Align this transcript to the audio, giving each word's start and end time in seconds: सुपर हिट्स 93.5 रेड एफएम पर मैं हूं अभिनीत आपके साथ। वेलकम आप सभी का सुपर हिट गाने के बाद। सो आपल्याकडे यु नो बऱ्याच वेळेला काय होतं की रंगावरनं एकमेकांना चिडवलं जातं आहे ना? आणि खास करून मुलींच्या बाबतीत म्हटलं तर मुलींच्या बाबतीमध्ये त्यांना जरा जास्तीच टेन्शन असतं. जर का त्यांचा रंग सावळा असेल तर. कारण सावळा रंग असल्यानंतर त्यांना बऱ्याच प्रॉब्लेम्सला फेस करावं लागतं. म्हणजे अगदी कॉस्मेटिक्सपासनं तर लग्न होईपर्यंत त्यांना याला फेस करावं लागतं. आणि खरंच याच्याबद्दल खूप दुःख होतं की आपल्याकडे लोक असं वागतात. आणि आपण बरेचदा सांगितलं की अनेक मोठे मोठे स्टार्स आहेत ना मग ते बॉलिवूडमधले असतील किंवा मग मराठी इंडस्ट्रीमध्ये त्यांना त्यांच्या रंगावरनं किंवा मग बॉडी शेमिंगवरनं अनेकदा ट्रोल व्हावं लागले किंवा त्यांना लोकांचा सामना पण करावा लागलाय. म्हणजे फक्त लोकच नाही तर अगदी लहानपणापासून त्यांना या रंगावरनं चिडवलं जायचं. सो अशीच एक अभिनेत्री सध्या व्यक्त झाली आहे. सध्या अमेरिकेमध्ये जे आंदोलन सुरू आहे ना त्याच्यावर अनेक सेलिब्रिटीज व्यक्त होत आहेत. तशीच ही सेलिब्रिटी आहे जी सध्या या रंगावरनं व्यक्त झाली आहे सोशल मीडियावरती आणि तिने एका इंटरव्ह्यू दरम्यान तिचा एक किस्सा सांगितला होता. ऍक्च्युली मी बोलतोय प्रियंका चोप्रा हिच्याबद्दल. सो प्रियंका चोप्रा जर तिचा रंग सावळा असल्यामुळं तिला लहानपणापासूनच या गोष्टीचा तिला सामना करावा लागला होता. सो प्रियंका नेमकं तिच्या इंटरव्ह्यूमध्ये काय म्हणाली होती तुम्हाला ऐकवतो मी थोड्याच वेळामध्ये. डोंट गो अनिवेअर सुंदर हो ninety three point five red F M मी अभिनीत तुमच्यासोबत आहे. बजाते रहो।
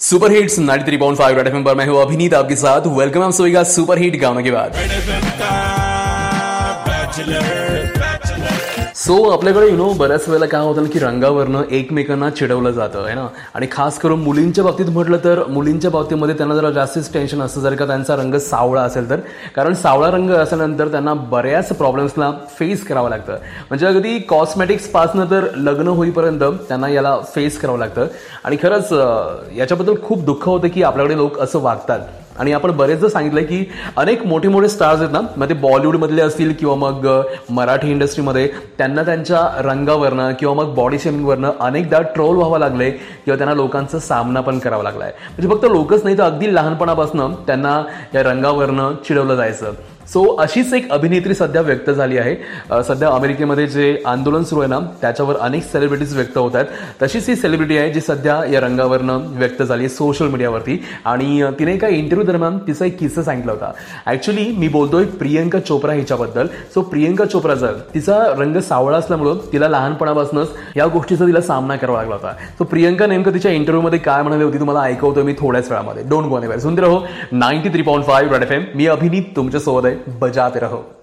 सुपर 0.00 0.32
हिट्स 0.32 0.58
93.5 0.58 1.36
रेड 1.36 1.46
एफएम 1.46 1.64
पर 1.64 1.74
मैं 1.74 1.86
हूं 1.86 2.02
अभिनीत 2.02 2.34
आपके 2.34 2.56
साथ। 2.56 2.80
वेलकम 2.86 3.22
आप 3.22 3.32
सभी 3.32 3.52
का 3.52 3.62
सुपर 3.62 3.98
हिट 3.98 4.20
गाने 4.20 4.42
के 4.42 4.50
बाद। 4.50 4.72
सो 9.08 9.14
आपल्याकडे 9.30 9.68
यु 9.68 9.76
नो 9.76 9.92
बऱ्याच 9.98 10.28
वेळेला 10.28 10.46
काय 10.46 10.60
होतं 10.60 10.84
की 10.84 10.98
रंगावरनं 10.98 11.62
एकमेकांना 11.70 12.28
चिडवलं 12.30 12.70
जातं 12.70 13.04
आहे 13.04 13.14
ना? 13.14 13.26
आणि 13.54 13.66
खास 13.72 13.98
करून 13.98 14.20
मुलींच्या 14.20 14.64
बाबतीत 14.64 14.86
म्हटलं 14.86 15.18
तर 15.24 15.42
मुलींच्या 15.48 15.90
बाबतीमध्ये 15.90 16.36
त्यांना 16.36 16.54
जरा 16.54 16.70
जास्तीच 16.70 17.12
टेन्शन 17.12 17.42
असतं. 17.42 17.60
जर 17.60 17.74
का 17.74 17.86
त्यांचा 17.86 18.16
रंग 18.16 18.34
सावळा 18.34 18.82
असेल 18.82 19.08
तर. 19.10 19.20
कारण 19.56 19.74
सावळा 19.74 20.10
रंग 20.10 20.30
असल्यानंतर 20.30 20.88
त्यांना 20.88 21.14
बऱ्याच 21.14 21.68
प्रॉब्लेम्सला 21.68 22.30
फेस 22.58 22.86
करावं 22.86 23.10
लागतं. 23.10 23.32
म्हणजे 23.68 23.86
अगदी 23.86 24.18
कॉस्मेटिक्सपासनं 24.18 25.30
तर 25.30 25.46
लग्न 25.56 25.88
होईपर्यंत 25.88 26.42
त्यांना 26.68 26.88
याला 26.88 27.18
फेस 27.34 27.58
करावं 27.60 27.78
लागतं. 27.78 28.06
आणि 28.44 28.56
खरंच 28.62 28.92
याच्याबद्दल 29.56 29.94
खूप 30.02 30.24
दुःख 30.24 30.48
होतं 30.48 30.68
की 30.68 30.82
आपल्याकडे 30.82 31.16
लोक 31.16 31.40
असं 31.40 31.58
वागतात. 31.58 31.98
आणि 32.38 32.52
आपण 32.52 32.70
बरेचदा 32.70 33.08
सांगितलं 33.08 33.42
की 33.42 33.64
अनेक 33.96 34.26
मोठे 34.26 34.48
मोठे 34.48 34.68
स्टार्स 34.68 35.00
आहेत 35.00 35.12
ना 35.12 35.20
मग 35.36 35.48
ते 35.48 35.54
बॉलिवूडमधले 35.54 36.22
असतील 36.22 36.52
किंवा 36.52 36.74
मग 36.74 37.06
मराठी 37.50 37.90
इंडस्ट्रीमध्ये 37.90 38.46
त्यांना 38.78 39.02
त्यांच्या 39.02 39.40
रंगावरनं 39.62 40.32
किंवा 40.40 40.54
मग 40.54 40.74
बॉडी 40.74 40.98
शेमिंगवरनं 40.98 41.50
अनेकदा 41.60 42.00
ट्रोल 42.14 42.36
व्हावं 42.36 42.58
लागले 42.58 42.90
किंवा 42.90 43.36
त्यांना 43.36 43.54
लोकांचा 43.54 43.98
सामना 43.98 44.40
पण 44.40 44.58
करावा 44.58 44.82
लागलाय. 44.82 45.12
म्हणजे 45.28 45.48
फक्त 45.48 45.64
लोकच 45.64 46.04
नाही 46.04 46.18
तर 46.18 46.22
अगदी 46.22 46.54
लहानपणापासून 46.54 47.34
त्यांना 47.46 47.82
या 48.14 48.22
रंगावरनं 48.22 48.94
चिडवलं 49.08 49.36
जायचं. 49.36 49.72
सो 50.12 50.22
अशीच 50.42 50.72
एक 50.74 50.90
अभिनेत्री 50.92 51.34
सध्या 51.34 51.60
व्यक्त 51.62 51.90
झाली 51.90 52.18
आहे. 52.18 52.34
सध्या 52.84 53.08
अमेरिकेमध्ये 53.08 53.66
जे 53.68 54.02
आंदोलन 54.06 54.42
सुरू 54.44 54.60
आहे 54.60 54.68
ना 54.70 54.78
त्याच्यावर 55.00 55.36
अनेक 55.36 55.62
सेलिब्रिटीज 55.62 56.14
व्यक्त 56.16 56.38
होत 56.38 56.54
आहेत. 56.56 56.66
तशीच 57.02 57.28
ही 57.28 57.34
सेलिब्रिटी 57.36 57.76
आहे 57.78 57.90
जी 57.92 58.00
सध्या 58.00 58.40
या 58.52 58.60
रंगावरनं 58.60 59.26
व्यक्त 59.38 59.62
झाली 59.62 59.84
आहे 59.84 59.94
सोशल 59.94 60.28
मीडियावरती 60.28 60.80
आणि 61.04 61.42
तिने 61.58 61.74
एका 61.74 61.88
इंटरव्ह्यू 61.88 62.26
दरम्यान 62.26 62.56
तिचा 62.66 62.84
एक 62.84 62.98
किस्सा 62.98 63.22
सांगितला 63.22 63.52
होता. 63.52 63.70
ऍक्च्युली 64.12 64.44
मी 64.58 64.68
बोलतोय 64.68 65.04
प्रियंका 65.18 65.58
चोप्रा 65.60 65.92
हिच्याबद्दल. 65.92 66.46
सो 66.74 66.82
प्रियंका 66.82 67.24
चोप्रा 67.24 67.54
जर 67.54 67.74
तिचा 67.94 68.18
रंग 68.38 68.56
सावळा 68.68 68.98
असल्यामुळं 68.98 69.36
तिला 69.52 69.68
लहानपणापासूनच 69.68 70.48
या 70.76 70.86
गोष्टीचा 70.86 71.26
तिला 71.26 71.40
सामना 71.40 71.76
करावा 71.76 72.00
लागला 72.00 72.14
होता. 72.14 72.32
सो 72.58 72.64
प्रियंका 72.64 73.06
नेमकं 73.06 73.34
तिच्या 73.34 73.52
इंटरव्ह्यूमध्ये 73.52 73.98
काय 73.98 74.22
म्हणाली 74.22 74.44
होती 74.44 74.58
तुम्हाला 74.60 74.84
ऐकवतो 74.84 75.24
मी 75.24 75.34
थोड्याच 75.40 75.70
वेळामध्ये. 75.70 76.02
डोंट 76.08 76.26
गो 76.28 76.36
अनिवेअर 76.36 76.60
सुंदर 76.60 76.84
हो 76.84 77.00
ninety 77.32 77.68
three 77.68 77.82
point 77.82 78.04
five 78.06 78.34
red 78.34 78.42
F 78.42 78.52
M 78.52 78.64
मी 78.74 78.86
अभिनीत 78.86 79.36
तुमच्यासोबत 79.36 79.86
आहे. 79.86 79.96
बजाते 80.08 80.58
रहो। 80.58 80.97